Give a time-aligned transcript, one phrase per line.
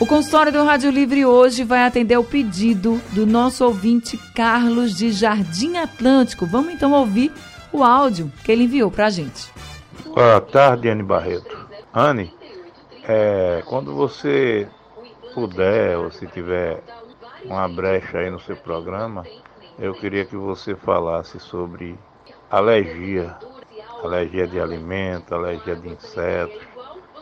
[0.00, 5.12] o consultório do Rádio Livre hoje vai atender o pedido do nosso ouvinte Carlos de
[5.12, 6.46] Jardim Atlântico.
[6.46, 7.32] Vamos então ouvir
[7.72, 9.52] o áudio que ele enviou para a gente.
[10.06, 11.56] Boa tarde, Anne Barreto.
[11.92, 12.34] Anne,
[13.04, 14.68] é, quando você
[15.32, 16.82] puder ou se tiver
[17.44, 19.24] uma brecha aí no seu programa,
[19.78, 21.96] eu queria que você falasse sobre
[22.50, 23.36] alergia,
[24.02, 26.73] alergia de alimento, alergia de insetos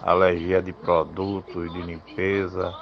[0.02, 2.72] alergia de produtos de limpeza.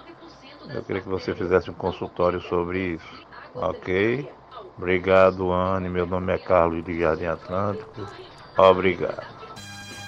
[0.68, 4.28] Eu queria que você fizesse um consultório sobre isso, ok?
[4.76, 5.88] Obrigado, Anne.
[5.88, 8.06] Meu nome é Carlos de Jardim Atlântico.
[8.56, 9.26] Obrigado.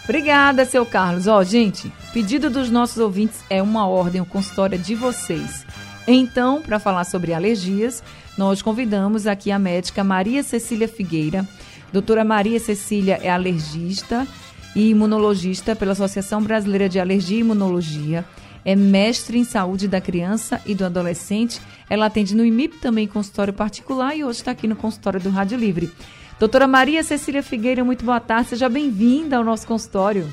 [0.05, 1.27] Obrigada, seu Carlos.
[1.27, 5.65] Ó, oh, gente, pedido dos nossos ouvintes é uma ordem, o consultório é de vocês.
[6.07, 8.03] Então, para falar sobre alergias,
[8.37, 11.47] nós convidamos aqui a médica Maria Cecília Figueira.
[11.93, 14.27] Doutora Maria Cecília é alergista
[14.75, 18.25] e imunologista pela Associação Brasileira de Alergia e Imunologia.
[18.65, 21.61] É mestre em saúde da criança e do adolescente.
[21.91, 25.59] Ela atende no IMIP também consultório particular e hoje está aqui no consultório do Rádio
[25.59, 25.91] Livre.
[26.39, 28.51] Doutora Maria Cecília Figueira, muito boa tarde.
[28.51, 30.33] Seja bem-vinda ao nosso consultório.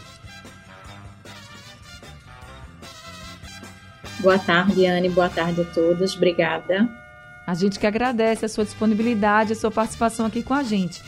[4.20, 5.10] Boa tarde, Anne.
[5.10, 6.16] Boa tarde a todos.
[6.16, 6.90] Obrigada.
[7.48, 11.02] A gente que agradece a sua disponibilidade, a sua participação aqui com a gente.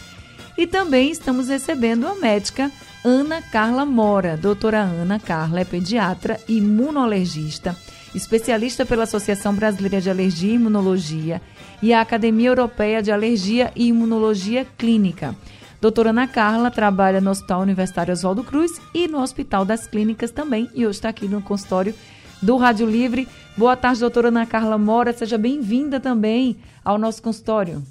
[0.58, 2.72] E também estamos recebendo a médica
[3.04, 4.38] Ana Carla Mora.
[4.38, 7.76] Doutora Ana Carla é pediatra e imunoalergista,
[8.14, 11.42] especialista pela Associação Brasileira de Alergia e Imunologia
[11.82, 15.36] e a Academia Europeia de Alergia e Imunologia Clínica.
[15.82, 20.70] Doutora Ana Carla trabalha no Hospital Universitário Oswaldo Cruz e no Hospital das Clínicas também,
[20.76, 21.96] e hoje está aqui no consultório
[22.40, 23.28] do Rádio Livre.
[23.58, 25.12] Boa tarde, doutora Ana Carla Mora.
[25.12, 27.82] Seja bem-vinda também ao nosso consultório.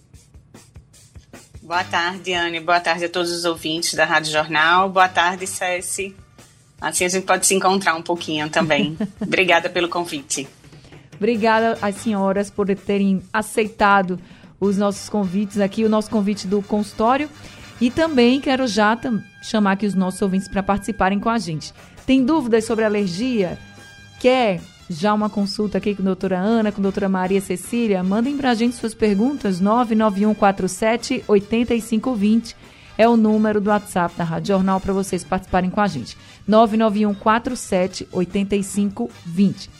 [1.71, 2.59] Boa tarde, Anne.
[2.59, 4.91] Boa tarde a todos os ouvintes da Rádio Jornal.
[4.91, 6.17] Boa tarde, Cessi.
[6.81, 8.99] Assim a gente pode se encontrar um pouquinho também.
[9.23, 10.49] Obrigada pelo convite.
[11.15, 14.19] Obrigada às senhoras por terem aceitado
[14.59, 17.31] os nossos convites aqui, o nosso convite do consultório.
[17.81, 18.99] E também quero já
[19.41, 21.73] chamar aqui os nossos ouvintes para participarem com a gente.
[22.05, 23.57] Tem dúvidas sobre alergia?
[24.19, 24.61] Quer
[24.91, 28.51] já uma consulta aqui com a doutora Ana, com a doutora Maria Cecília, mandem para
[28.51, 32.57] a gente suas perguntas, 99147 8520
[32.99, 36.19] é o número do WhatsApp da Rádio Jornal para vocês participarem com a gente.
[36.47, 39.71] 99147 8520.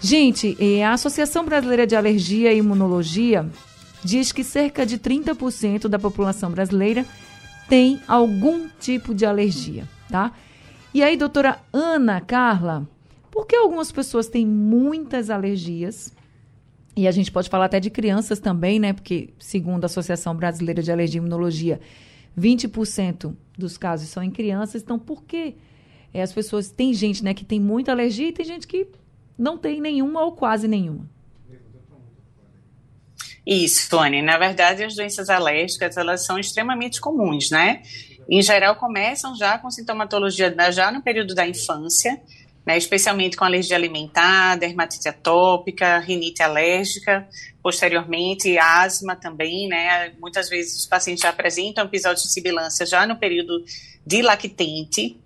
[0.00, 3.48] Gente, a Associação Brasileira de Alergia e Imunologia
[4.04, 7.06] diz que cerca de 30% da população brasileira
[7.68, 10.30] tem algum tipo de alergia, tá?
[10.92, 12.86] E aí, doutora Ana Carla,
[13.32, 16.14] porque algumas pessoas têm muitas alergias,
[16.94, 18.92] e a gente pode falar até de crianças também, né?
[18.92, 21.80] Porque, segundo a Associação Brasileira de Alergia e Imunologia,
[22.38, 24.82] 20% dos casos são em crianças.
[24.82, 25.56] Então, por que
[26.12, 26.70] é, as pessoas.
[26.70, 28.86] Tem gente né, que tem muita alergia e tem gente que
[29.38, 31.08] não tem nenhuma ou quase nenhuma.
[33.46, 34.22] Isso, Tony.
[34.22, 37.82] Na verdade, as doenças alérgicas elas são extremamente comuns, né?
[38.28, 42.20] Em geral, começam já com sintomatologia já no período da infância
[42.64, 47.26] né, especialmente com alergia alimentar, dermatite atópica, rinite alérgica,
[47.62, 53.16] posteriormente asma também, né, muitas vezes os pacientes já apresentam episódios de sibilância já no
[53.16, 53.64] período
[54.06, 55.18] de lactente,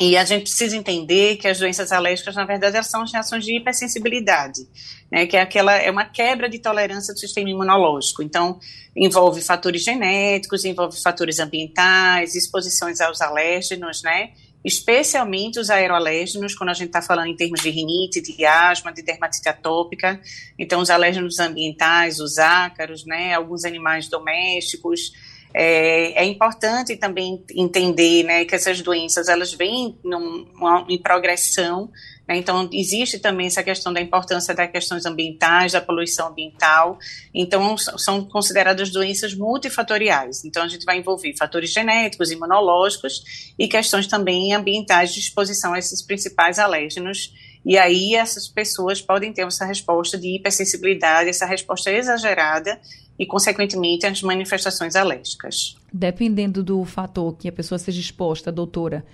[0.00, 3.44] e a gente precisa entender que as doenças alérgicas, na verdade, elas são as reações
[3.44, 4.66] de hipersensibilidade,
[5.10, 8.20] né, que é aquela é uma quebra de tolerância do sistema imunológico.
[8.20, 8.58] Então,
[8.96, 14.32] envolve fatores genéticos, envolve fatores ambientais, exposições aos alérgenos, né,
[14.64, 19.02] especialmente os aeroalérgenos, quando a gente está falando em termos de rinite, de asma, de
[19.02, 20.20] dermatite atópica,
[20.58, 25.12] então os alérgenos ambientais, os ácaros, né, alguns animais domésticos,
[25.54, 30.46] é, é, importante também entender né, que essas doenças elas vêm num,
[30.88, 31.90] em progressão
[32.26, 32.36] né?
[32.36, 36.98] Então, existe também essa questão da importância das questões ambientais, da poluição ambiental.
[37.34, 40.44] Então, são consideradas doenças multifatoriais.
[40.44, 45.78] Então, a gente vai envolver fatores genéticos, imunológicos e questões também ambientais de exposição a
[45.78, 47.32] esses principais alérgenos.
[47.64, 52.80] E aí, essas pessoas podem ter essa resposta de hipersensibilidade, essa resposta exagerada
[53.18, 55.76] e, consequentemente, as manifestações alérgicas.
[55.92, 59.04] Dependendo do fator que a pessoa seja exposta, doutora,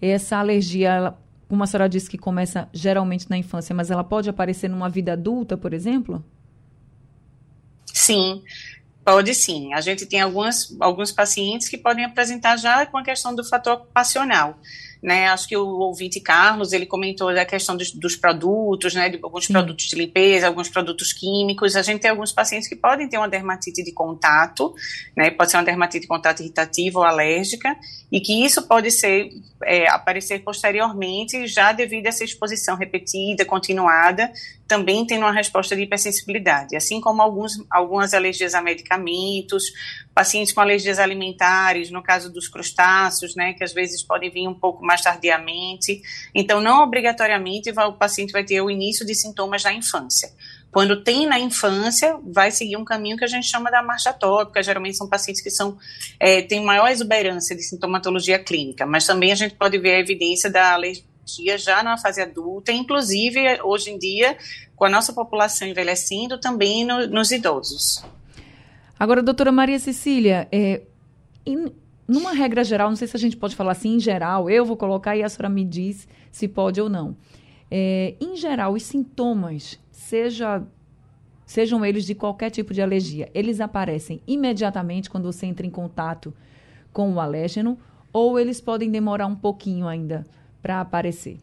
[0.00, 1.14] essa alergia
[1.50, 5.14] como a senhora disse que começa geralmente na infância, mas ela pode aparecer numa vida
[5.14, 6.24] adulta, por exemplo?
[7.86, 8.40] Sim.
[9.04, 9.74] Pode sim.
[9.74, 13.72] A gente tem algumas, alguns pacientes que podem apresentar já com a questão do fator
[13.72, 14.60] ocupacional
[15.02, 15.28] né?
[15.28, 19.08] Acho que o ouvinte Carlos, ele comentou da questão dos, dos produtos, né?
[19.08, 19.52] De alguns Sim.
[19.52, 21.76] produtos de limpeza, alguns produtos químicos.
[21.76, 24.74] A gente tem alguns pacientes que podem ter uma dermatite de contato,
[25.16, 25.30] né?
[25.30, 27.74] Pode ser uma dermatite de contato irritativa ou alérgica,
[28.12, 29.30] e que isso pode ser
[29.64, 34.30] é, aparecer posteriormente, já devido a essa exposição repetida, continuada,
[34.70, 39.64] também tendo uma resposta de hipersensibilidade, assim como alguns, algumas alergias a medicamentos,
[40.14, 44.54] pacientes com alergias alimentares, no caso dos crustáceos, né, que às vezes podem vir um
[44.54, 46.00] pouco mais tardiamente.
[46.32, 50.30] Então, não obrigatoriamente o paciente vai ter o início de sintomas na infância.
[50.70, 54.62] Quando tem na infância, vai seguir um caminho que a gente chama da marcha tópica.
[54.62, 55.76] Geralmente são pacientes que são
[56.20, 60.48] é, têm maior exuberância de sintomatologia clínica, mas também a gente pode ver a evidência
[60.48, 61.09] da alergia
[61.58, 64.36] já na fase adulta, inclusive hoje em dia,
[64.76, 68.04] com a nossa população envelhecendo, também no, nos idosos.
[68.98, 70.82] Agora, doutora Maria Cecília, é,
[71.46, 71.72] em,
[72.06, 74.76] numa regra geral, não sei se a gente pode falar assim em geral, eu vou
[74.76, 77.16] colocar e a senhora me diz se pode ou não.
[77.70, 80.62] É, em geral, os sintomas seja
[81.46, 86.32] sejam eles de qualquer tipo de alergia, eles aparecem imediatamente quando você entra em contato
[86.92, 87.76] com o alérgeno
[88.12, 90.24] ou eles podem demorar um pouquinho ainda
[90.62, 91.38] para aparecer?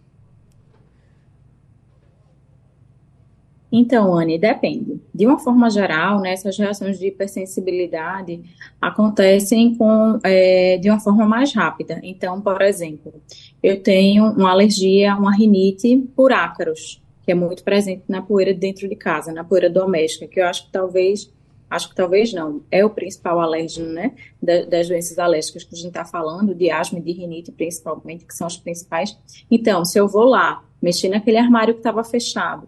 [3.72, 5.02] Então, Anne, depende.
[5.14, 8.42] De uma forma geral, né, essas reações de hipersensibilidade
[8.82, 12.00] acontecem com, é, de uma forma mais rápida.
[12.02, 13.14] Então, por exemplo,
[13.62, 18.88] eu tenho uma alergia, uma rinite por ácaros que é muito presente na poeira dentro
[18.88, 21.30] de casa, na poeira doméstica, que eu acho que talvez,
[21.70, 25.88] acho que talvez não, é o principal alérgeno, né, das doenças alérgicas que a gente
[25.88, 29.18] está falando, de asma e de rinite principalmente, que são as principais.
[29.50, 32.68] Então, se eu vou lá, mexer naquele armário que estava fechado,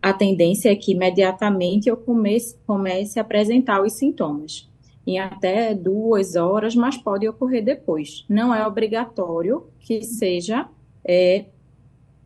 [0.00, 4.68] a tendência é que imediatamente eu comece, comece a apresentar os sintomas.
[5.06, 8.24] Em até duas horas, mas pode ocorrer depois.
[8.28, 10.68] Não é obrigatório que seja
[11.04, 11.46] é,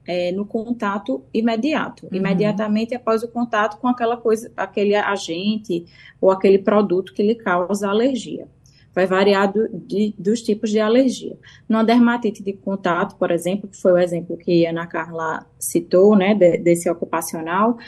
[0.07, 2.17] é, no contato imediato, uhum.
[2.17, 5.85] imediatamente após o contato com aquela coisa, aquele agente
[6.21, 8.49] ou aquele produto que lhe causa alergia.
[8.95, 11.39] Vai variar do, de, dos tipos de alergia.
[11.67, 16.15] Numa dermatite de contato, por exemplo, que foi o exemplo que a Ana Carla citou,
[16.15, 17.79] né, de, desse ocupacional,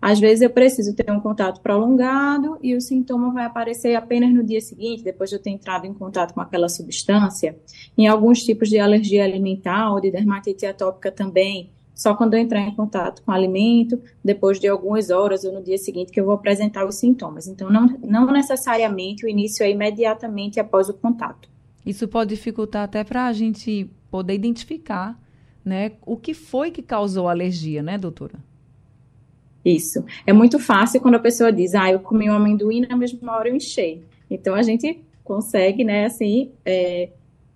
[0.00, 4.42] às vezes eu preciso ter um contato prolongado e o sintoma vai aparecer apenas no
[4.42, 7.58] dia seguinte, depois de eu ter entrado em contato com aquela substância.
[7.98, 12.60] Em alguns tipos de alergia alimentar ou de dermatite atópica também, só quando eu entrar
[12.62, 16.24] em contato com o alimento, depois de algumas horas ou no dia seguinte, que eu
[16.24, 17.46] vou apresentar os sintomas.
[17.46, 21.50] Então, não, não necessariamente o início é imediatamente após o contato.
[21.84, 25.20] Isso pode dificultar até para a gente poder identificar
[25.62, 28.38] né, o que foi que causou a alergia, né, doutora?
[29.64, 30.04] Isso.
[30.26, 33.48] É muito fácil quando a pessoa diz, ah, eu comi um amendoim na mesma hora
[33.48, 34.02] eu enchei.
[34.30, 37.10] Então a gente consegue, né, assim, é,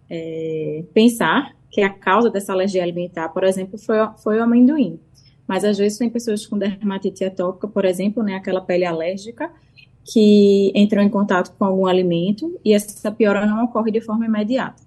[0.08, 5.00] é, pensar que a causa dessa alergia alimentar, por exemplo, foi, foi o amendoim.
[5.46, 9.50] Mas às vezes tem pessoas com dermatite atópica, por exemplo, né, aquela pele alérgica,
[10.04, 14.82] que entram em contato com algum alimento e essa piora não ocorre de forma imediata.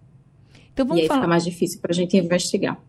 [0.71, 1.21] Então vamos e aí falar...
[1.21, 2.79] fica mais difícil para a gente investigar.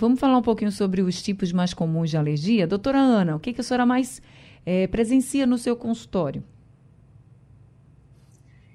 [0.00, 2.66] Vamos falar um pouquinho sobre os tipos mais comuns de alergia?
[2.66, 4.22] Doutora Ana, o que, que a senhora mais
[4.64, 6.42] é, presencia no seu consultório?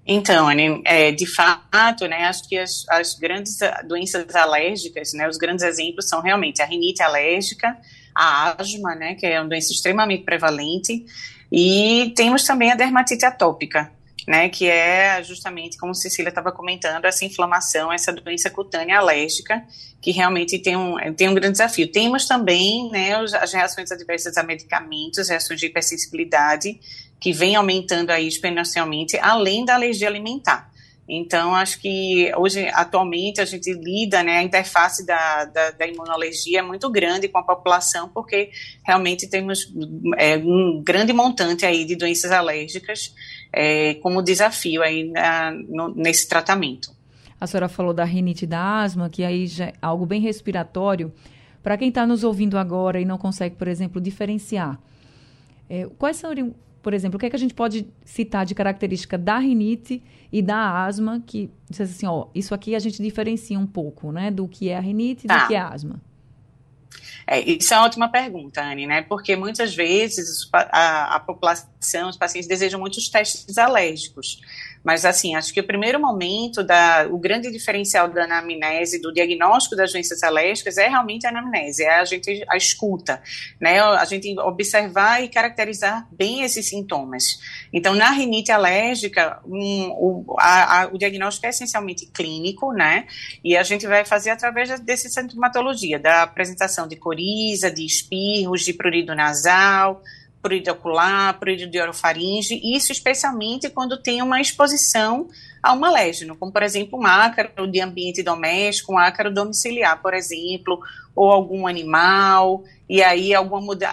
[0.06, 5.36] Então, Anne, é, de fato, né, acho que as, as, grandes doenças alérgicas, né, os
[5.36, 7.76] grandes exemplos são realmente a rinite alérgica,
[8.14, 11.08] a asma, né, que é uma doença extremamente prevalente,
[11.52, 13.92] e temos também a dermatite atópica,
[14.28, 19.64] né, que é justamente, como Cecília estava comentando, essa inflamação, essa doença cutânea alérgica,
[20.02, 21.92] que realmente tem um, tem um grande desafio.
[21.92, 26.80] Temos também né, as reações adversas a medicamentos, reações de hipersensibilidade,
[27.20, 30.72] que vem aumentando aí exponencialmente, além da alergia alimentar.
[31.08, 36.60] Então, acho que hoje, atualmente, a gente lida, né, a interface da, da, da imunologia
[36.60, 38.50] é muito grande com a população, porque
[38.84, 39.72] realmente temos
[40.18, 43.14] é, um grande montante aí de doenças alérgicas
[43.56, 46.94] é, como desafio aí na, no, nesse tratamento.
[47.40, 51.12] A senhora falou da rinite da asma, que aí já é algo bem respiratório.
[51.64, 54.78] Para quem está nos ouvindo agora e não consegue, por exemplo, diferenciar,
[55.70, 56.32] é, quais são,
[56.84, 60.42] por exemplo, o que, é que a gente pode citar de característica da rinite e
[60.42, 64.48] da asma, que diz assim, ó, isso aqui a gente diferencia um pouco, né, do
[64.48, 65.40] que é a rinite e tá.
[65.40, 66.02] do que é a asma.
[67.28, 69.02] É, isso é uma ótima pergunta, Anne, né?
[69.02, 74.40] Porque muitas vezes a, a população, os pacientes desejam muitos testes alérgicos.
[74.86, 79.76] Mas, assim, acho que o primeiro momento, da, o grande diferencial da anamnese, do diagnóstico
[79.76, 83.20] das doenças alérgicas, é realmente a anamnese, é a gente a escuta,
[83.60, 83.80] né?
[83.82, 87.40] A gente observar e caracterizar bem esses sintomas.
[87.74, 93.08] Então, na rinite alérgica, um, o, a, a, o diagnóstico é essencialmente clínico, né?
[93.44, 98.72] E a gente vai fazer através dessa sintomatologia, da apresentação de coriza, de espirros, de
[98.72, 100.04] prurido nasal,
[100.46, 105.28] prurido ocular, prurido de orofaringe, isso especialmente quando tem uma exposição
[105.64, 110.14] a um alérgeno, como por exemplo um ácaro de ambiente doméstico, um ácaro domiciliar, por
[110.14, 110.80] exemplo,
[111.16, 113.90] ou algum animal, e aí alguma muda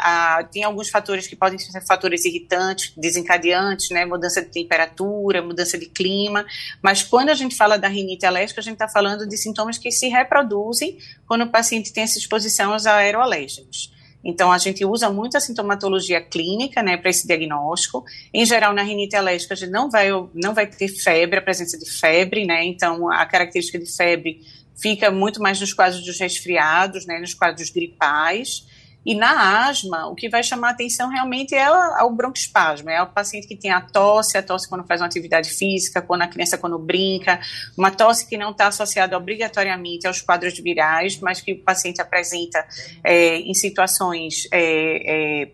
[0.53, 5.87] tem alguns fatores que podem ser fatores irritantes, desencadeantes, né, mudança de temperatura, mudança de
[5.87, 6.45] clima,
[6.83, 9.91] mas quando a gente fala da rinite alérgica, a gente está falando de sintomas que
[9.91, 13.91] se reproduzem quando o paciente tem essa exposição aos aeroalérgenos.
[14.25, 18.05] Então, a gente usa muito a sintomatologia clínica, né, para esse diagnóstico.
[18.33, 21.79] Em geral, na rinite alérgica, a gente não vai, não vai ter febre, a presença
[21.79, 24.41] de febre, né, então a característica de febre
[24.81, 28.67] fica muito mais nos quadros dos resfriados, né, nos quadros gripais.
[29.05, 31.69] E na asma, o que vai chamar atenção realmente é
[32.03, 35.51] o broncoespasmo, é o paciente que tem a tosse, a tosse quando faz uma atividade
[35.51, 37.41] física, quando a criança quando brinca,
[37.77, 42.65] uma tosse que não está associada obrigatoriamente aos quadros virais, mas que o paciente apresenta
[43.03, 45.49] é, em situações é, é,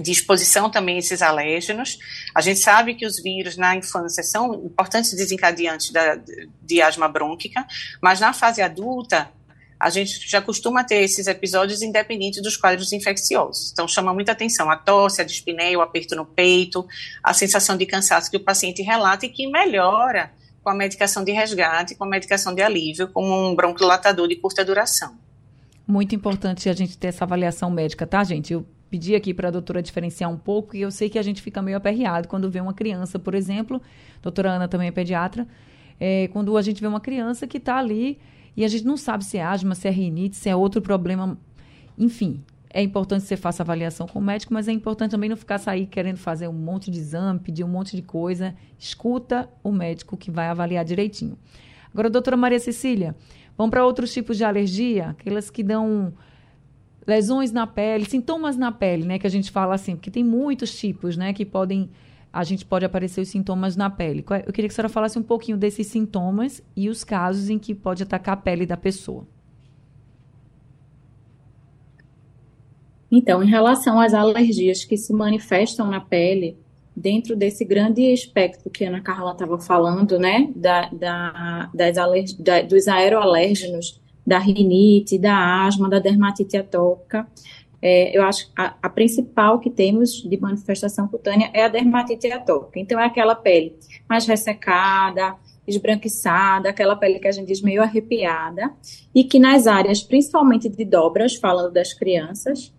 [0.00, 1.98] de exposição também a esses alérgenos.
[2.34, 6.18] A gente sabe que os vírus na infância são importantes desencadeantes da,
[6.62, 7.64] de asma brônquica,
[8.00, 9.30] mas na fase adulta
[9.78, 13.70] a gente já costuma ter esses episódios independentes dos quadros infecciosos.
[13.72, 16.86] Então, chama muita atenção a tosse, a dispneia, o aperto no peito,
[17.22, 21.32] a sensação de cansaço que o paciente relata e que melhora com a medicação de
[21.32, 25.14] resgate, com a medicação de alívio, como um broncodilatador de curta duração.
[25.86, 28.54] Muito importante a gente ter essa avaliação médica, tá, gente?
[28.54, 31.42] Eu pedi aqui para a doutora diferenciar um pouco, e eu sei que a gente
[31.42, 33.82] fica meio aperreado quando vê uma criança, por exemplo,
[34.18, 35.46] a doutora Ana também é pediatra,
[36.00, 38.18] é, quando a gente vê uma criança que está ali
[38.56, 41.38] e a gente não sabe se é asma, se é rinite, se é outro problema.
[41.98, 45.36] Enfim, é importante que você faça avaliação com o médico, mas é importante também não
[45.36, 48.54] ficar sair querendo fazer um monte de exame, pedir um monte de coisa.
[48.78, 51.38] Escuta o médico que vai avaliar direitinho.
[51.92, 53.14] Agora, doutora Maria Cecília,
[53.56, 56.12] vamos para outros tipos de alergia, aquelas que dão
[57.06, 59.18] lesões na pele, sintomas na pele, né?
[59.18, 61.32] Que a gente fala assim, porque tem muitos tipos, né?
[61.32, 61.90] Que podem
[62.34, 64.24] a gente pode aparecer os sintomas na pele.
[64.44, 67.72] Eu queria que a senhora falasse um pouquinho desses sintomas e os casos em que
[67.72, 69.24] pode atacar a pele da pessoa.
[73.08, 76.58] Então, em relação às alergias que se manifestam na pele,
[76.96, 82.62] dentro desse grande espectro que a Ana Carla estava falando, né, da, da, das da,
[82.62, 87.28] dos aeroalérgenos, da rinite, da asma, da dermatite atópica,
[87.86, 92.80] é, eu acho a, a, principal que temos de manifestação cutânea é a dermatite atópica.
[92.80, 93.76] Então, é aquela pele
[94.08, 95.36] mais ressecada,
[95.68, 98.72] esbranquiçada, aquela pele que a gente diz meio arrepiada,
[99.14, 102.72] e que nas áreas, principalmente de dobras, falando das crianças,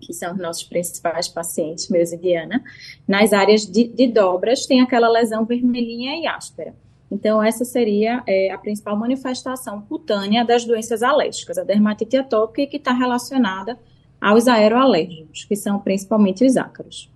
[0.00, 2.64] que são os nossos principais pacientes, meus e Diana,
[3.06, 6.74] nas áreas de, de dobras tem aquela lesão vermelhinha e áspera.
[7.10, 12.78] Então, essa seria é, a principal manifestação cutânea das doenças alérgicas, a dermatite atópica, que
[12.78, 13.78] está relacionada
[14.20, 17.10] aos aeroalérgicos, que são principalmente os ácaros.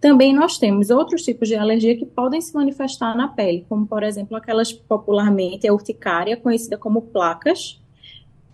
[0.00, 4.02] Também nós temos outros tipos de alergia que podem se manifestar na pele, como por
[4.02, 7.80] exemplo aquelas popularmente a urticária, conhecida como placas,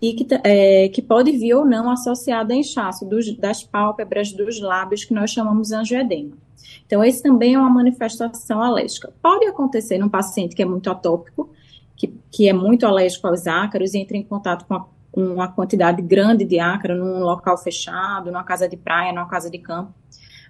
[0.01, 4.59] e que, é, que pode vir ou não associada a inchaço dos, das pálpebras, dos
[4.61, 6.37] lábios, que nós chamamos de angioedema.
[6.85, 9.11] Então, esse também é uma manifestação alérgica.
[9.21, 11.49] Pode acontecer num paciente que é muito atópico,
[11.95, 14.85] que, que é muito alérgico aos ácaros e entra em contato com a
[15.17, 19.57] uma quantidade grande de ácaro num local fechado, numa casa de praia, numa casa de
[19.57, 19.91] campo,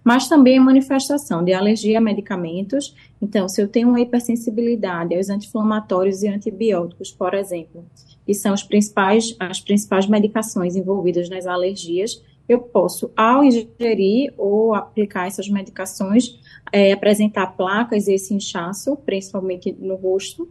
[0.03, 2.93] mas também a manifestação de alergia a medicamentos.
[3.21, 7.85] Então, se eu tenho uma hipersensibilidade aos anti-inflamatórios e antibióticos, por exemplo,
[8.25, 14.73] que são os principais, as principais medicações envolvidas nas alergias, eu posso, ao ingerir ou
[14.73, 16.37] aplicar essas medicações,
[16.71, 20.49] é, apresentar placas e esse inchaço, principalmente no rosto,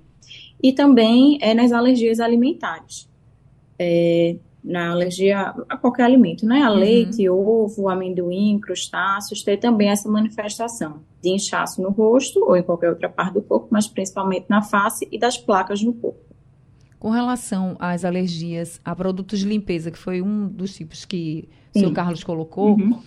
[0.62, 3.08] e também é, nas alergias alimentares
[3.78, 6.62] é, na alergia a qualquer alimento, né?
[6.62, 6.78] A uhum.
[6.78, 12.90] leite, ovo, amendoim, crustáceos, ter também essa manifestação de inchaço no rosto ou em qualquer
[12.90, 16.18] outra parte do corpo, mas principalmente na face e das placas no corpo.
[16.98, 21.78] Com relação às alergias a produtos de limpeza, que foi um dos tipos que o
[21.78, 22.98] senhor Carlos colocou, uhum.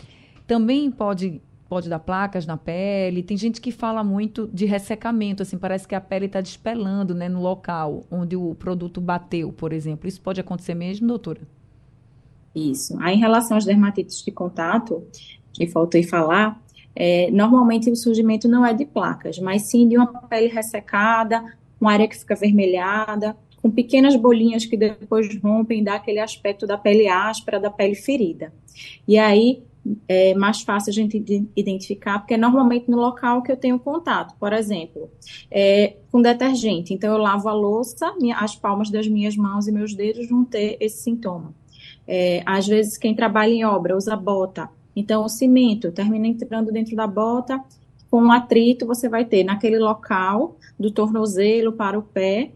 [0.48, 3.22] também pode pode dar placas na pele.
[3.22, 7.30] Tem gente que fala muito de ressecamento, assim, parece que a pele está despelando, né,
[7.30, 10.10] no local onde o produto bateu, por exemplo.
[10.10, 11.42] Isso pode acontecer mesmo, doutora?
[12.56, 12.98] Isso.
[13.00, 15.04] Aí, em relação às dermatites de contato,
[15.54, 16.60] que faltei falar,
[16.96, 21.44] é, normalmente o surgimento não é de placas, mas sim de uma pele ressecada,
[21.80, 26.78] uma área que fica avermelhada, com pequenas bolinhas que depois rompem, dá aquele aspecto da
[26.78, 28.52] pele áspera, da pele ferida.
[29.08, 29.62] E aí
[30.08, 31.24] é mais fácil a gente
[31.56, 34.36] identificar, porque é normalmente no local que eu tenho contato.
[34.40, 35.10] Por exemplo,
[35.50, 36.94] é, com detergente.
[36.94, 40.44] Então, eu lavo a louça, minha, as palmas das minhas mãos e meus dedos vão
[40.44, 41.54] ter esse sintoma.
[42.08, 44.70] É, às vezes, quem trabalha em obra usa bota.
[44.96, 47.64] Então, o cimento termina entrando dentro da bota,
[48.10, 52.52] com um atrito, você vai ter naquele local, do tornozelo para o pé,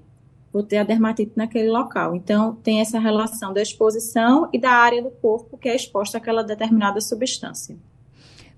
[0.53, 2.15] vou ter a dermatite naquele local.
[2.15, 6.43] Então, tem essa relação da exposição e da área do corpo que é exposta àquela
[6.43, 7.75] determinada substância.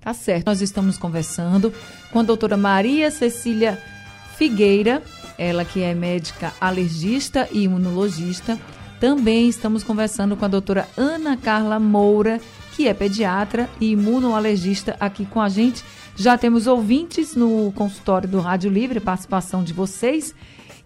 [0.01, 0.45] Tá certo.
[0.45, 1.73] Nós estamos conversando
[2.11, 3.81] com a doutora Maria Cecília
[4.35, 5.01] Figueira,
[5.37, 8.59] ela que é médica alergista e imunologista.
[8.99, 12.39] Também estamos conversando com a doutora Ana Carla Moura,
[12.75, 15.83] que é pediatra e imunoalergista aqui com a gente.
[16.15, 20.35] Já temos ouvintes no consultório do Rádio Livre, participação de vocês.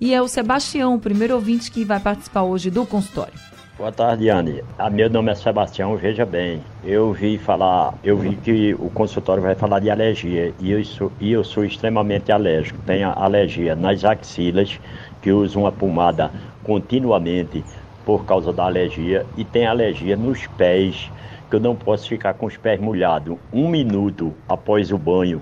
[0.01, 3.33] E é o Sebastião, o primeiro ouvinte que vai participar hoje do consultório.
[3.77, 4.63] Boa tarde, Anne.
[4.77, 6.61] A meu nome é Sebastião, veja bem.
[6.85, 11.11] Eu vi falar, eu vi que o consultório vai falar de alergia e eu sou,
[11.19, 12.79] e eu sou extremamente alérgico.
[12.85, 14.79] Tenho alergia nas axilas,
[15.21, 16.31] que uso uma pomada
[16.63, 17.61] continuamente
[18.05, 21.11] por causa da alergia, e tenho alergia nos pés,
[21.49, 25.41] que eu não posso ficar com os pés molhados um minuto após o banho,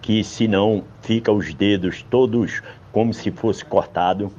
[0.00, 2.62] que senão fica os dedos todos
[2.96, 4.32] como se fosse cortado.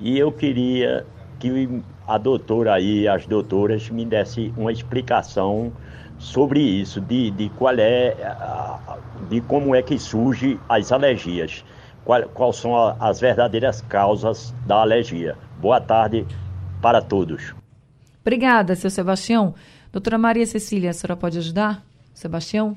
[0.00, 1.04] E eu queria
[1.38, 5.70] que a doutora aí, as doutoras, me desse uma explicação
[6.18, 8.16] sobre isso, de, de qual é,
[9.28, 11.62] de como é que surge as alergias,
[12.02, 15.36] qual, quais são as verdadeiras causas da alergia.
[15.60, 16.26] Boa tarde
[16.80, 17.54] para todos.
[18.22, 19.54] Obrigada, seu Sebastião.
[19.92, 21.84] Doutora Maria Cecília, a senhora pode ajudar?
[22.14, 22.74] Sebastião?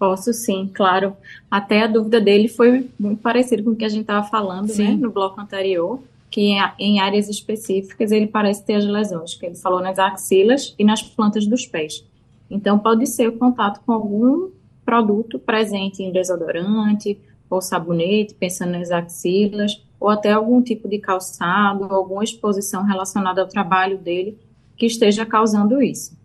[0.00, 1.14] Posso sim, claro.
[1.50, 4.92] Até a dúvida dele foi muito parecida com o que a gente estava falando né,
[4.92, 9.82] no bloco anterior, que em áreas específicas ele parece ter as lesões, que ele falou
[9.82, 12.02] nas axilas e nas plantas dos pés.
[12.50, 14.48] Então, pode ser o contato com algum
[14.86, 17.18] produto presente em desodorante
[17.50, 23.46] ou sabonete, pensando nas axilas, ou até algum tipo de calçado, alguma exposição relacionada ao
[23.46, 24.38] trabalho dele
[24.78, 26.16] que esteja causando isso.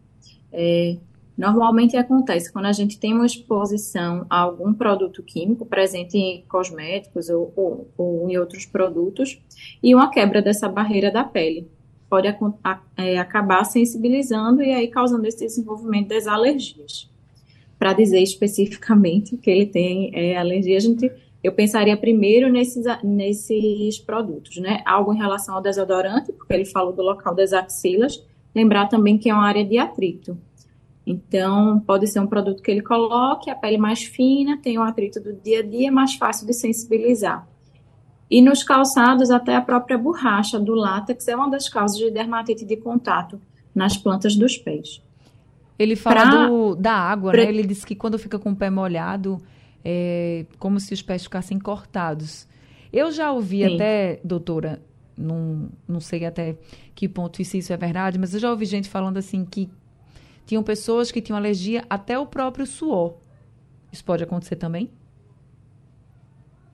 [0.50, 0.96] É,
[1.38, 7.30] Normalmente acontece quando a gente tem uma exposição a algum produto químico presente em cosméticos
[7.30, 9.41] ou, ou, ou em outros produtos
[9.84, 11.67] e uma quebra dessa barreira da pele.
[12.10, 17.10] Pode a, a, é, acabar sensibilizando e aí causando esse desenvolvimento das alergias.
[17.78, 21.12] Para dizer especificamente que ele tem é, alergia, a gente,
[21.43, 24.82] eu pensaria primeiro nesses, nesses produtos, né?
[24.86, 28.24] Algo em relação ao desodorante, porque ele falou do local das axilas,
[28.56, 30.38] lembrar também que é uma área de atrito.
[31.06, 35.20] Então, pode ser um produto que ele coloque, a pele mais fina, tem o atrito
[35.20, 37.48] do dia a dia, mais fácil de sensibilizar.
[38.30, 42.65] E nos calçados, até a própria borracha do látex é uma das causas de dermatite
[42.65, 43.39] de contato
[43.74, 45.02] nas plantas dos pés.
[45.78, 46.48] Ele fala pra...
[46.48, 47.44] do, da água, pra...
[47.44, 47.50] né?
[47.50, 49.39] Ele diz que quando fica com o pé molhado,
[49.84, 52.48] é como se os pés ficassem cortados.
[52.91, 53.76] Eu já ouvi Sim.
[53.76, 54.82] até, doutora,
[55.15, 56.58] não, não sei até
[56.96, 59.70] que ponto isso, isso é verdade, mas eu já ouvi gente falando assim que
[60.46, 63.16] tinham pessoas que tinham alergia até o próprio suor.
[63.92, 64.90] Isso pode acontecer também?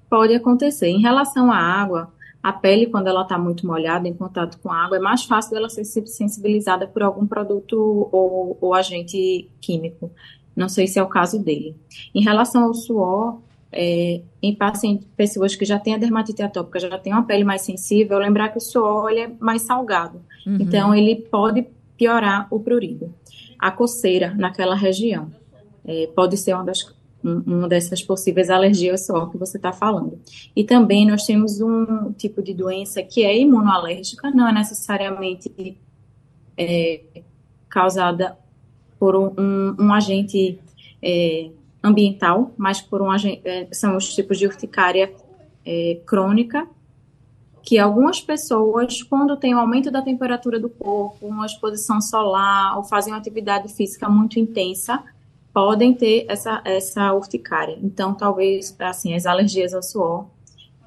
[0.10, 0.88] Pode acontecer.
[0.88, 2.12] Em relação à água,
[2.44, 5.52] a pele, quando ela está muito molhada, em contato com a água, é mais fácil
[5.52, 10.12] dela ser sensibilizada por algum produto ou, ou agente químico.
[10.56, 11.76] Não sei se é o caso dele.
[12.14, 13.40] Em relação ao suor,
[13.72, 17.62] é, em pacientes, pessoas que já têm a dermatite atópica, já têm uma pele mais
[17.62, 20.20] sensível, lembrar que o suor ele é mais salgado.
[20.46, 20.58] Uhum.
[20.60, 23.14] Então, ele pode piorar o prurido
[23.62, 25.32] a coceira naquela região.
[25.86, 26.94] É, pode ser uma, das,
[27.24, 30.20] uma dessas possíveis alergias só que você está falando.
[30.56, 35.78] E também nós temos um tipo de doença que é imunoalérgica, não é necessariamente
[36.58, 37.02] é,
[37.70, 38.36] causada
[39.00, 40.60] por um, um, agente
[41.02, 41.52] é,
[41.84, 45.14] ambiental, mas por um agente, é, são os tipos de urticária
[45.66, 46.68] é, crônica
[47.64, 52.84] que algumas pessoas, quando tem um aumento da temperatura do corpo, uma exposição solar ou
[52.84, 55.04] fazem uma atividade física muito intensa,
[55.54, 57.78] podem ter essa, essa urticária.
[57.82, 60.28] Então, talvez, assim, as alergias ao suor,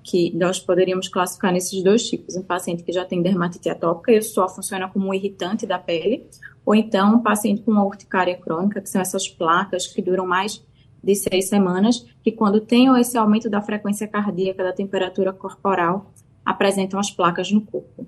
[0.03, 2.37] que nós poderíamos classificar nesses dois tipos.
[2.37, 5.79] Um paciente que já tem dermatite atópica e o suor funciona como um irritante da
[5.79, 6.27] pele,
[6.65, 10.63] ou então um paciente com uma urticária crônica, que são essas placas que duram mais
[11.03, 16.11] de seis semanas, que quando tem esse aumento da frequência cardíaca, da temperatura corporal,
[16.45, 18.07] apresentam as placas no corpo.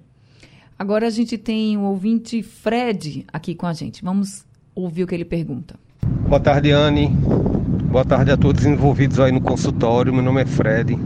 [0.79, 4.05] Agora a gente tem o ouvinte Fred aqui com a gente.
[4.05, 4.45] Vamos
[4.75, 5.75] ouvir o que ele pergunta.
[6.29, 7.09] Boa tarde, Anne.
[7.91, 10.13] Boa tarde a todos envolvidos aí no consultório.
[10.13, 10.99] Meu nome é Fred.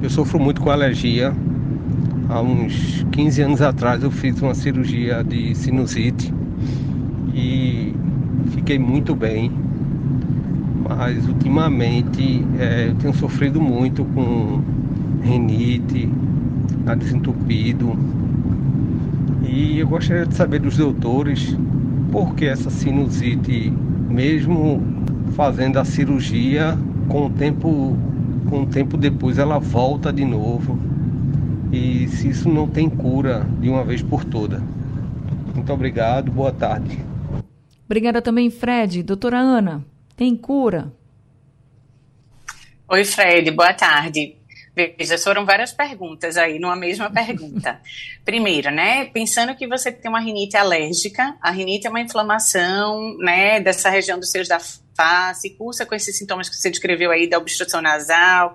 [0.00, 1.34] Eu sofro muito com alergia.
[2.28, 6.32] Há uns 15 anos atrás eu fiz uma cirurgia de sinusite
[7.34, 7.92] e
[8.52, 9.50] fiquei muito bem.
[10.88, 14.62] Mas ultimamente é, eu tenho sofrido muito com
[15.22, 16.08] rinite,
[16.84, 17.96] nariz entupido.
[19.42, 21.56] E eu gostaria de saber dos doutores
[22.10, 23.70] por que essa sinusite,
[24.08, 24.82] mesmo
[25.34, 26.76] fazendo a cirurgia,
[27.08, 27.96] com o tempo,
[28.48, 30.78] com o tempo depois ela volta de novo.
[31.72, 34.62] E se isso não tem cura de uma vez por toda.
[35.54, 36.98] Muito obrigado, boa tarde.
[37.86, 39.02] Obrigada também, Fred.
[39.02, 39.84] Doutora Ana,
[40.16, 40.92] tem cura?
[42.88, 44.36] Oi, Fred, boa tarde.
[44.74, 47.80] Veja, foram várias perguntas aí numa mesma pergunta.
[48.24, 53.60] Primeiro, né, pensando que você tem uma rinite alérgica, a rinite é uma inflamação, né,
[53.60, 54.58] dessa região dos seios da
[54.94, 58.54] face, cursa com esses sintomas que você descreveu aí da obstrução nasal,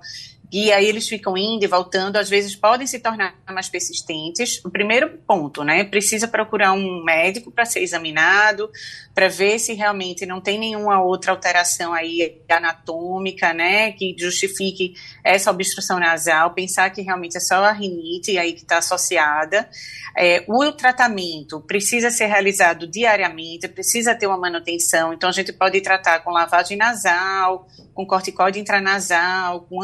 [0.52, 4.64] e aí eles ficam indo e voltando, às vezes podem se tornar mais persistentes.
[4.64, 8.70] O primeiro ponto, né, precisa procurar um médico para ser examinado,
[9.14, 15.52] para ver se realmente não tem nenhuma outra alteração aí anatômica, né, que justifique essa
[15.52, 19.70] obstrução nasal, pensar que realmente é só a rinite aí que está associada.
[20.18, 25.80] É, o tratamento precisa ser realizado diariamente, precisa ter uma manutenção, então a gente pode
[25.82, 29.84] tratar com lavagem nasal, com corticóide intranasal, com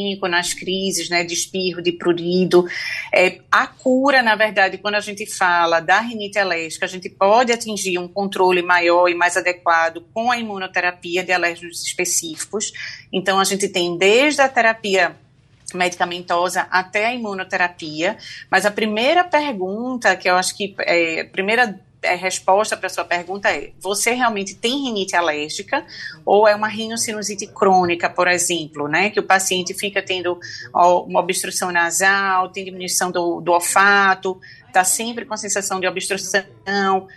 [0.00, 2.64] antihistamínico nas crises, né, de espirro, de prurido.
[3.12, 7.52] É, a cura, na verdade, quando a gente fala da rinite alérgica, a gente pode
[7.52, 12.72] atingir um controle maior e mais adequado com a imunoterapia de alérgenos específicos.
[13.12, 15.16] Então, a gente tem desde a terapia
[15.72, 18.18] medicamentosa até a imunoterapia,
[18.50, 23.04] mas a primeira pergunta que eu acho que é, a primeira a resposta para sua
[23.04, 25.84] pergunta é: você realmente tem rinite alérgica
[26.24, 29.10] ou é uma rinocinusite crônica, por exemplo, né?
[29.10, 30.38] Que o paciente fica tendo
[30.72, 35.86] ó, uma obstrução nasal, tem diminuição do, do olfato, está sempre com a sensação de
[35.86, 36.44] obstrução.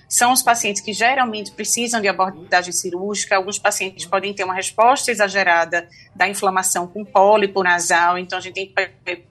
[0.09, 3.35] São os pacientes que geralmente precisam de abordagem cirúrgica.
[3.35, 8.17] Alguns pacientes podem ter uma resposta exagerada da inflamação com pólipo nasal.
[8.17, 8.73] Então, a gente tem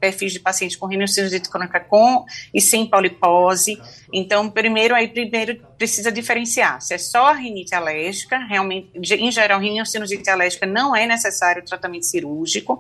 [0.01, 3.81] perfis de pacientes com rinocinusite crônica com e sem polipose.
[4.13, 9.59] Então, primeiro, aí, primeiro precisa diferenciar se é só a rinite alérgica, realmente, em geral,
[9.59, 12.79] rinocinusite alérgica não é necessário tratamento cirúrgico,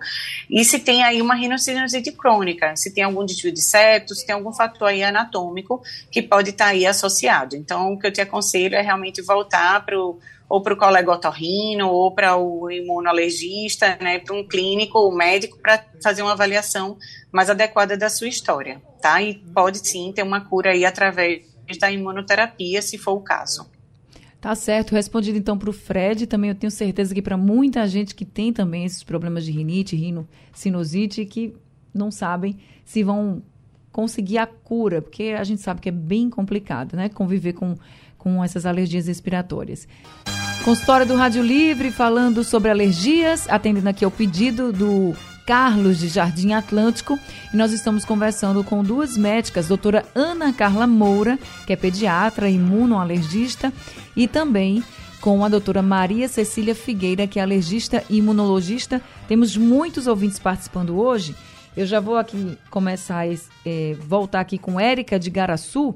[0.49, 4.35] e se tem aí uma rinocinusite crônica, se tem algum desvio de septo, se tem
[4.35, 5.32] algum fator aí anatômico
[6.11, 7.57] que pode estar tá aí associado.
[7.57, 10.19] Então, o que eu te aconselho é realmente voltar para o
[10.53, 15.57] ou para o colega otorrino, ou para o imunoalergista, né, para um clínico ou médico,
[15.57, 16.99] para fazer uma avaliação
[17.33, 19.23] mais adequada da sua história, tá?
[19.23, 21.43] E pode sim ter uma cura aí através
[21.81, 23.67] da imunoterapia, se for o caso.
[24.43, 28.15] Tá certo, respondido então para o Fred, também eu tenho certeza que para muita gente
[28.15, 31.55] que tem também esses problemas de rinite, rino, sinusite, que
[31.95, 33.43] não sabem se vão
[33.93, 37.09] conseguir a cura, porque a gente sabe que é bem complicado, né?
[37.09, 37.77] Conviver com,
[38.19, 39.87] com essas alergias respiratórias.
[40.65, 46.53] Consultório do Rádio Livre, falando sobre alergias, atendendo aqui ao pedido do Carlos de Jardim
[46.53, 47.19] Atlântico
[47.53, 53.73] e nós estamos conversando com duas médicas, doutora Ana Carla Moura, que é pediatra, imunoalergista,
[54.17, 54.83] e também
[55.21, 59.01] com a doutora Maria Cecília Figueira, que é alergista e imunologista.
[59.29, 61.35] Temos muitos ouvintes participando hoje.
[61.75, 63.27] Eu já vou aqui começar
[63.65, 65.95] é, voltar aqui com Érica de Garaçu.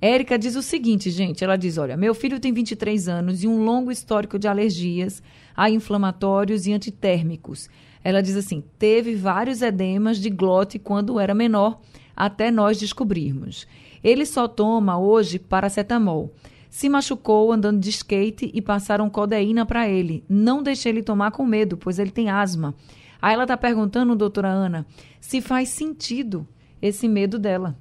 [0.00, 3.62] Érica diz o seguinte, gente, ela diz, olha, meu filho tem 23 anos e um
[3.62, 5.22] longo histórico de alergias
[5.56, 7.70] a inflamatórios e antitérmicos.
[8.02, 11.80] Ela diz assim: teve vários edemas de glote quando era menor,
[12.16, 13.66] até nós descobrirmos.
[14.02, 16.32] Ele só toma hoje paracetamol.
[16.68, 20.24] Se machucou andando de skate e passaram codeína para ele.
[20.28, 22.74] Não deixei ele tomar com medo, pois ele tem asma.
[23.22, 24.84] Aí ela está perguntando, doutora Ana,
[25.20, 26.46] se faz sentido
[26.82, 27.78] esse medo dela.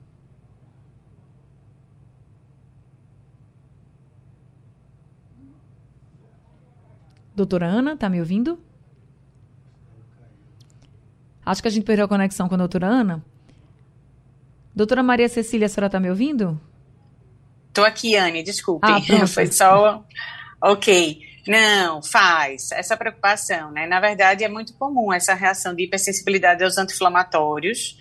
[7.35, 8.59] Doutora Ana, tá me ouvindo?
[11.43, 13.25] Acho que a gente perdeu a conexão com a doutora Ana.
[14.75, 16.61] Doutora Maria Cecília, a senhora está me ouvindo?
[17.69, 18.85] Estou aqui, Anne, desculpe.
[18.85, 20.05] Ah, Foi só.
[20.61, 21.30] Ok.
[21.47, 22.71] Não, faz.
[22.71, 23.87] Essa preocupação, né?
[23.87, 27.97] Na verdade, é muito comum essa reação de hipersensibilidade aos anti-inflamatórios.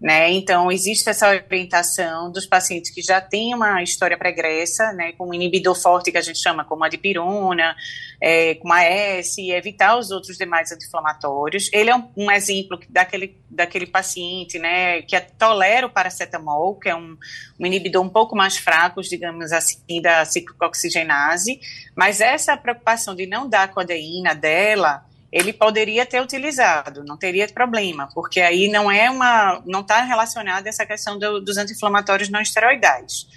[0.00, 0.30] Né?
[0.30, 5.34] Então, existe essa orientação dos pacientes que já têm uma história pregressa, né, com um
[5.34, 7.76] inibidor forte que a gente chama como a dipirona,
[8.18, 11.68] é, com a S, evitar os outros demais anti-inflamatórios.
[11.70, 16.96] Ele é um, um, exemplo daquele, daquele paciente né, que tolera o paracetamol, que é
[16.96, 17.18] um,
[17.58, 21.60] um inibidor um pouco mais fraco, digamos assim, da ciclooxigenase,
[21.94, 28.08] mas essa preocupação de não dar codeína dela ele poderia ter utilizado, não teria problema,
[28.14, 33.28] porque aí não é uma, não está relacionada essa questão do, dos anti-inflamatórios não esteroidais.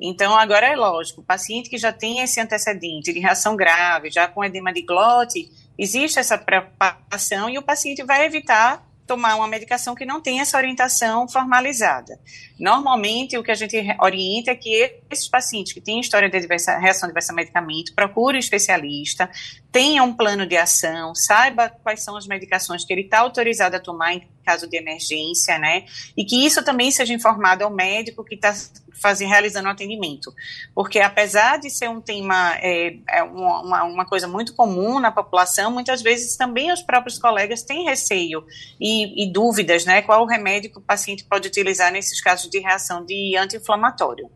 [0.00, 4.26] Então, agora é lógico, o paciente que já tem esse antecedente de reação grave, já
[4.26, 9.92] com edema de glote, existe essa preocupação e o paciente vai evitar tomar uma medicação
[9.96, 12.16] que não tem essa orientação formalizada.
[12.56, 16.78] Normalmente, o que a gente orienta é que esses pacientes que têm história de diversa,
[16.78, 19.28] reação diversa a medicamento procurem um especialista,
[19.72, 23.80] tenha um plano de ação, saiba quais são as medicações que ele está autorizado a
[23.80, 25.84] tomar caso de emergência, né?
[26.16, 28.52] E que isso também seja informado ao médico que está
[29.00, 30.32] fazendo, realizando o atendimento.
[30.74, 35.70] Porque apesar de ser um tema, é, é uma, uma, coisa muito comum na população,
[35.70, 38.44] muitas vezes também os próprios colegas têm receio
[38.80, 40.02] e, e dúvidas, né?
[40.02, 44.30] Qual o remédio que o paciente pode utilizar nesses casos de reação de anti-inflamatório.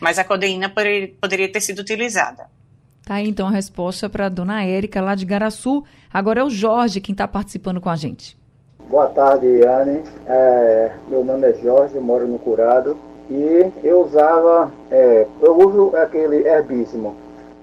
[0.00, 2.50] Mas a codeína poderia ter sido utilizada.
[3.04, 5.84] Tá aí então a resposta para a dona Érica, lá de Garaçu.
[6.12, 8.36] Agora é o Jorge quem está participando com a gente.
[8.88, 10.02] Boa tarde, Anne.
[10.26, 12.96] É, meu nome é Jorge, moro no Curado.
[13.30, 17.16] E eu usava, é, eu uso aquele herbíssimo,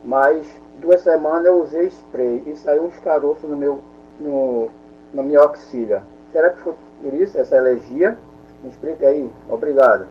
[0.04, 0.44] mas
[0.82, 3.80] duas semanas eu usei spray e saiu uns caroços no meu,
[4.20, 4.70] no,
[5.14, 6.02] na minha oxília.
[6.32, 8.18] Será que foi por isso, essa alergia?
[8.64, 9.30] Me explica aí.
[9.48, 10.08] Obrigado.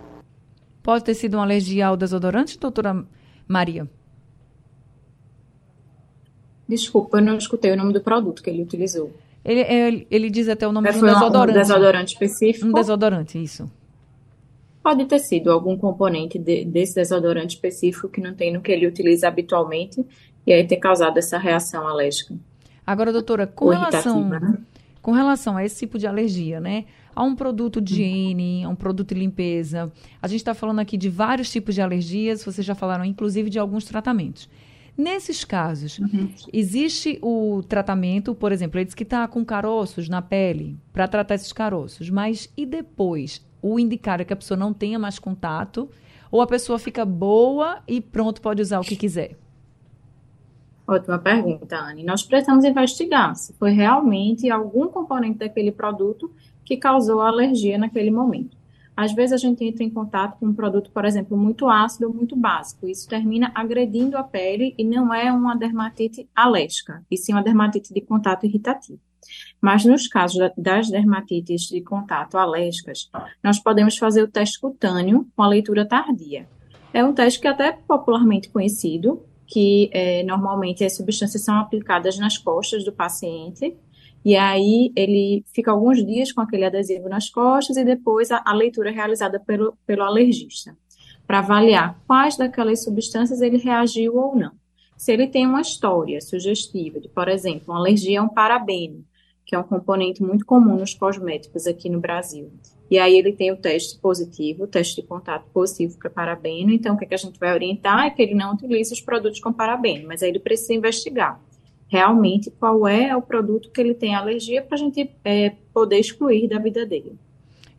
[0.82, 3.04] Pode ter sido uma alergia ao desodorante, doutora
[3.48, 3.88] Maria?
[6.68, 9.10] Desculpa, eu não escutei o nome do produto que ele utilizou.
[9.44, 11.58] Ele, ele, ele diz até o nome é, de um desodorante.
[11.58, 12.66] Um desodorante específico?
[12.66, 13.70] Um desodorante, isso.
[14.82, 18.86] Pode ter sido algum componente de, desse desodorante específico que não tem no que ele
[18.86, 20.04] utiliza habitualmente
[20.46, 22.34] e aí ter causado essa reação alérgica.
[22.86, 24.58] Agora, doutora, com relação, né?
[25.02, 26.86] com relação a esse tipo de alergia, né?
[27.14, 29.92] A um produto de higiene, a um produto de limpeza.
[30.20, 33.58] A gente está falando aqui de vários tipos de alergias, vocês já falaram, inclusive, de
[33.58, 34.48] alguns tratamentos.
[35.00, 36.30] Nesses casos, uhum.
[36.52, 41.36] existe o tratamento, por exemplo, ele diz que está com caroços na pele para tratar
[41.36, 43.42] esses caroços, mas e depois?
[43.62, 45.88] O indicado é que a pessoa não tenha mais contato
[46.30, 49.38] ou a pessoa fica boa e pronto, pode usar o que quiser?
[50.86, 52.04] Ótima pergunta, Anne.
[52.04, 56.30] Nós precisamos investigar se foi realmente algum componente daquele produto
[56.62, 58.54] que causou a alergia naquele momento.
[59.00, 62.12] Às vezes a gente entra em contato com um produto, por exemplo, muito ácido ou
[62.12, 62.86] muito básico.
[62.86, 67.94] Isso termina agredindo a pele e não é uma dermatite alérgica, e sim uma dermatite
[67.94, 69.00] de contato irritativo.
[69.58, 73.10] Mas nos casos das dermatites de contato alérgicas,
[73.42, 76.46] nós podemos fazer o teste cutâneo com a leitura tardia.
[76.92, 82.18] É um teste que é até popularmente conhecido, que é, normalmente as substâncias são aplicadas
[82.18, 83.74] nas costas do paciente
[84.24, 88.52] e aí ele fica alguns dias com aquele adesivo nas costas e depois a, a
[88.52, 90.76] leitura é realizada pelo, pelo alergista,
[91.26, 94.52] para avaliar quais daquelas substâncias ele reagiu ou não.
[94.96, 99.02] Se ele tem uma história sugestiva de, por exemplo, uma alergia a um parabeno,
[99.46, 102.52] que é um componente muito comum nos cosméticos aqui no Brasil,
[102.90, 106.94] e aí ele tem o teste positivo, o teste de contato positivo para parabeno, então
[106.94, 109.40] o que, é que a gente vai orientar é que ele não utilize os produtos
[109.40, 111.40] com parabeno, mas aí ele precisa investigar
[111.90, 116.48] realmente qual é o produto que ele tem alergia para a gente é, poder excluir
[116.48, 117.18] da vida dele.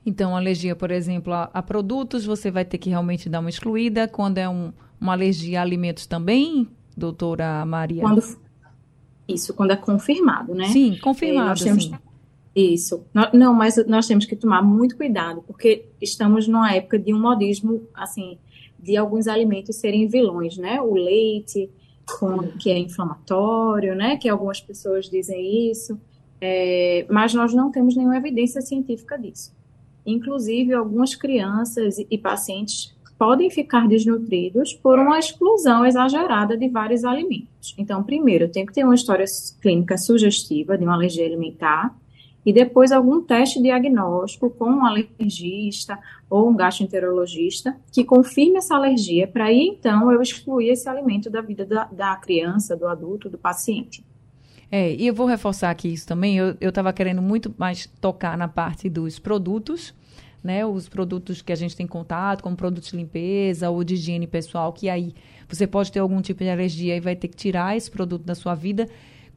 [0.05, 4.07] Então, alergia, por exemplo, a, a, produtos, você vai ter que realmente dar uma excluída.
[4.07, 8.01] Quando é um, uma alergia a alimentos também, doutora Maria?
[8.01, 8.21] Quando,
[9.27, 10.67] isso, quando é confirmado, né?
[10.67, 11.93] Sim, confirmado, é, temos, sim.
[12.53, 13.05] Isso.
[13.33, 17.87] Não, mas nós temos que tomar muito cuidado, porque estamos numa época de um modismo,
[17.93, 18.37] assim,
[18.77, 20.81] de alguns alimentos serem vilões, né?
[20.81, 21.69] O leite,
[22.19, 24.17] com, que é inflamatório, né?
[24.17, 25.99] Que algumas pessoas dizem isso,
[26.39, 29.53] é, mas nós não temos nenhuma evidência científica disso.
[30.05, 37.75] Inclusive, algumas crianças e pacientes podem ficar desnutridos por uma exclusão exagerada de vários alimentos.
[37.77, 39.25] Então, primeiro, tem que ter uma história
[39.61, 41.95] clínica sugestiva de uma alergia alimentar,
[42.45, 45.97] e depois algum teste diagnóstico com um alergista
[46.29, 51.41] ou um gastroenterologista que confirme essa alergia, para aí então eu excluir esse alimento da
[51.41, 54.03] vida da, da criança, do adulto, do paciente.
[54.71, 58.47] É, e eu vou reforçar aqui isso também, eu estava querendo muito mais tocar na
[58.47, 59.93] parte dos produtos,
[60.41, 64.25] né, os produtos que a gente tem contato, como produtos de limpeza ou de higiene
[64.25, 65.13] pessoal, que aí
[65.47, 68.33] você pode ter algum tipo de alergia e vai ter que tirar esse produto da
[68.33, 68.87] sua vida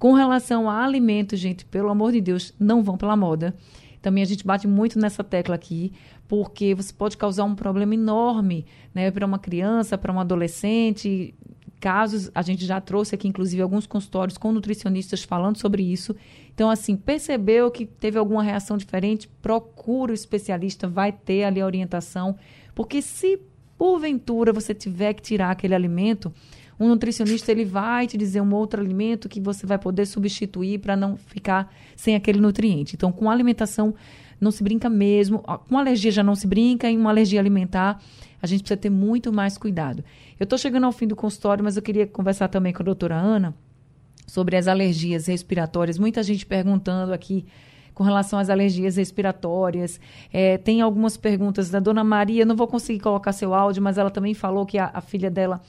[0.05, 3.57] com relação a alimentos, gente, pelo amor de Deus, não vão pela moda.
[4.03, 5.95] Também a gente bate muito nessa tecla aqui,
[6.29, 11.35] porque você pode causar um problema enorme né, para uma criança, para um adolescente.
[11.81, 16.15] Casos, a gente já trouxe aqui, inclusive, alguns consultórios com nutricionistas falando sobre isso.
[16.53, 21.65] Então, assim, percebeu que teve alguma reação diferente, procura o especialista, vai ter ali a
[21.65, 22.37] orientação.
[22.75, 23.41] Porque se
[23.79, 26.31] porventura você tiver que tirar aquele alimento,
[26.79, 30.97] um nutricionista ele vai te dizer um outro alimento que você vai poder substituir para
[30.97, 32.95] não ficar sem aquele nutriente.
[32.97, 33.95] Então, com alimentação
[34.41, 35.39] não se brinca mesmo.
[35.39, 38.01] Com alergia já não se brinca, em uma alergia alimentar
[38.45, 40.05] a gente precisa ter muito mais cuidado.
[40.39, 43.15] Eu estou chegando ao fim do consultório, mas eu queria conversar também com a doutora
[43.15, 43.55] Ana
[44.27, 45.99] sobre as alergias respiratórias.
[45.99, 47.47] Muita gente perguntando aqui
[47.95, 49.99] com relação às alergias respiratórias.
[50.31, 54.11] É, tem algumas perguntas da dona Maria, não vou conseguir colocar seu áudio, mas ela
[54.11, 55.63] também falou que a, a filha dela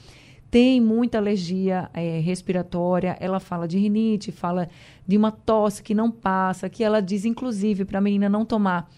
[0.55, 3.17] tem muita alergia é, respiratória.
[3.19, 4.69] Ela fala de rinite, fala
[5.05, 8.89] de uma tosse que não passa, que ela diz, inclusive, para a menina não tomar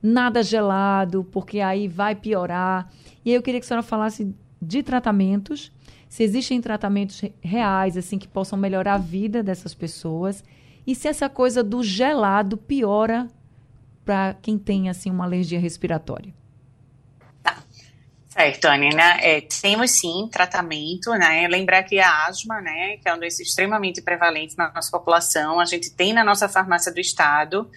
[0.00, 2.88] nada gelado, porque aí vai piorar.
[3.24, 5.72] E aí eu queria que a senhora falasse de tratamentos,
[6.08, 10.44] se existem tratamentos reais, assim, que possam melhorar a vida dessas pessoas,
[10.86, 13.26] e se essa coisa do gelado piora
[14.04, 16.32] para quem tem, assim, uma alergia respiratória.
[18.40, 19.18] Certo, Anny, né?
[19.20, 21.46] É, temos sim tratamento, né?
[21.46, 25.66] Lembrar que a asma, né, que é uma doença extremamente prevalente na nossa população, a
[25.66, 27.70] gente tem na nossa farmácia do estado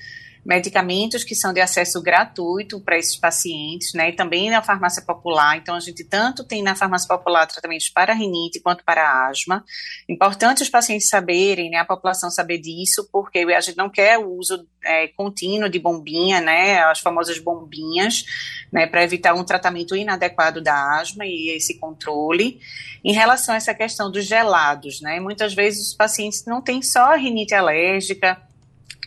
[0.45, 5.57] medicamentos que são de acesso gratuito para esses pacientes, né, e também na farmácia popular.
[5.57, 9.63] Então, a gente tanto tem na farmácia popular tratamentos para rinite quanto para asma.
[10.07, 14.37] Importante os pacientes saberem, né, a população saber disso, porque a gente não quer o
[14.37, 18.25] uso é, contínuo de bombinha, né, as famosas bombinhas,
[18.71, 22.59] né, para evitar um tratamento inadequado da asma e esse controle.
[23.03, 27.15] Em relação a essa questão dos gelados, né, muitas vezes os pacientes não têm só
[27.15, 28.41] rinite alérgica,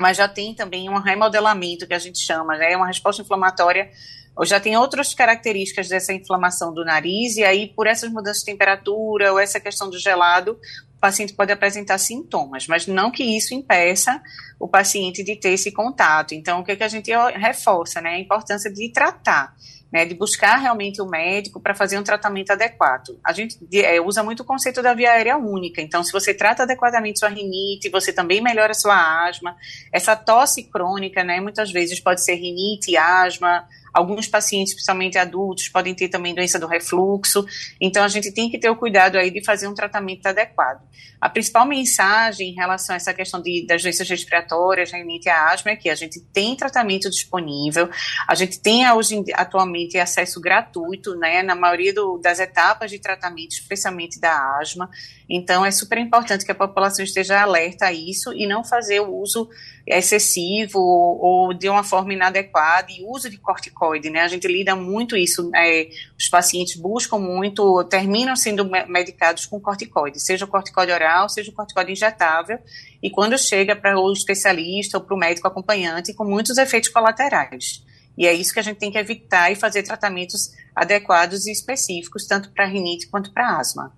[0.00, 2.76] mas já tem também um remodelamento que a gente chama, né?
[2.76, 3.90] Uma resposta inflamatória,
[4.36, 8.46] ou já tem outras características dessa inflamação do nariz, e aí, por essas mudanças de
[8.46, 10.58] temperatura ou essa questão do gelado,
[10.96, 14.20] o paciente pode apresentar sintomas, mas não que isso impeça
[14.58, 16.34] o paciente de ter esse contato.
[16.34, 18.10] Então, o que, que a gente reforça, né?
[18.10, 19.54] A importância de tratar
[19.92, 23.18] né, de buscar realmente o médico para fazer um tratamento adequado.
[23.24, 26.64] A gente é, usa muito o conceito da via aérea única, então se você trata
[26.64, 29.56] adequadamente sua rinite, você também melhora sua asma.
[29.92, 33.64] Essa tosse crônica, né, muitas vezes pode ser rinite, asma,
[33.96, 37.46] Alguns pacientes, principalmente adultos, podem ter também doença do refluxo.
[37.80, 40.82] Então, a gente tem que ter o cuidado aí de fazer um tratamento adequado.
[41.18, 45.70] A principal mensagem em relação a essa questão de, das doenças respiratórias, rinite e asma,
[45.70, 47.88] é que a gente tem tratamento disponível,
[48.28, 53.52] a gente tem hoje, atualmente acesso gratuito, né, na maioria do, das etapas de tratamento,
[53.52, 54.90] especialmente da asma.
[55.26, 59.16] Então, é super importante que a população esteja alerta a isso e não fazer o
[59.16, 59.48] uso
[59.86, 63.38] excessivo ou, de uma forma inadequada e uso de
[63.86, 64.20] corticoide, né?
[64.20, 70.20] A gente lida muito isso, é, os pacientes buscam muito, terminam sendo medicados com corticoide,
[70.20, 72.58] seja o corticoide oral, seja o corticoide injetável,
[73.02, 77.84] e quando chega para o especialista ou para o médico acompanhante, com muitos efeitos colaterais.
[78.18, 82.26] E é isso que a gente tem que evitar e fazer tratamentos adequados e específicos,
[82.26, 83.92] tanto para rinite quanto para asma.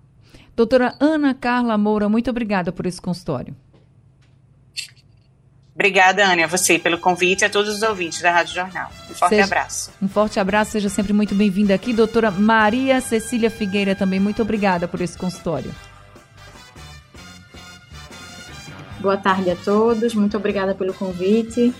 [0.55, 3.55] Doutora Ana Carla Moura, muito obrigada por esse consultório.
[5.79, 8.91] Obrigada, Ana, a você pelo convite e a todos os ouvintes da Rádio Jornal.
[9.09, 9.91] Um forte seja, abraço.
[10.01, 11.93] Um forte abraço, seja sempre muito bem-vinda aqui.
[11.93, 15.73] Doutora Maria Cecília Figueira, também muito obrigada por esse consultório.
[18.99, 21.73] Boa tarde a todos, muito obrigada pelo convite.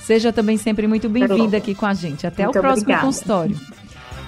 [0.00, 2.26] Seja também sempre muito bem-vinda aqui com a gente.
[2.26, 3.06] Até muito o próximo obrigada.
[3.06, 3.60] consultório.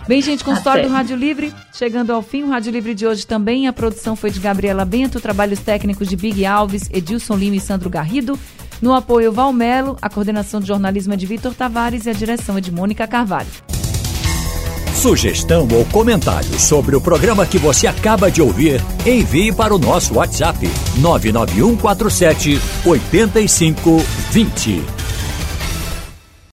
[0.06, 0.88] Bem, gente, consultório Até.
[0.88, 2.42] do Rádio Livre, chegando ao fim.
[2.42, 3.66] O Rádio Livre de hoje também.
[3.66, 7.88] A produção foi de Gabriela Bento, trabalhos técnicos de Big Alves, Edilson Lima e Sandro
[7.88, 8.38] Garrido.
[8.80, 12.60] No apoio, Valmelo, a coordenação de jornalismo é de Vitor Tavares e a direção é
[12.60, 13.48] de Mônica Carvalho.
[14.94, 20.14] Sugestão ou comentário sobre o programa que você acaba de ouvir, envie para o nosso
[20.14, 20.58] WhatsApp
[20.96, 25.05] 99147 8520.